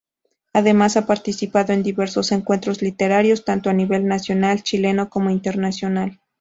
Además 0.53 0.97
ha 0.97 1.05
participado 1.05 1.73
en 1.73 1.83
diversos 1.83 2.31
encuentros 2.31 2.81
literarios 2.81 3.45
tanto 3.45 3.69
a 3.69 3.73
nivel 3.73 4.07
nacional 4.07 4.63
chileno 4.63 5.11
como 5.11 5.29
internacional. 5.29 6.19